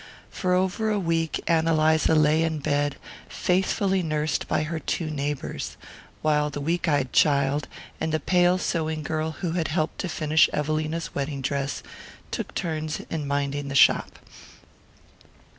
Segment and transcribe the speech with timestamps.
[0.31, 2.95] For over a week Ann Eliza lay in bed,
[3.29, 5.77] faithfully nursed by her two neighbours,
[6.23, 7.67] while the weak eyed child,
[7.99, 11.83] and the pale sewing girl who had helped to finish Evelina's wedding dress,
[12.31, 14.17] took turns in minding the shop.